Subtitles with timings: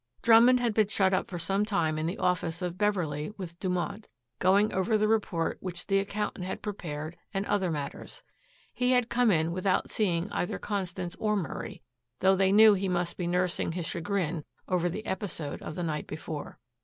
[0.23, 4.07] Drummond had been shut up for some time in the office of Beverley with Dumont,
[4.39, 8.23] going over the report which the accountant had prepared and other matters
[8.73, 11.83] He had come in without seeing either Constance or Murray,
[12.19, 16.07] though they knew he must be nursing his chagrin over the episode of the night
[16.07, 16.57] before.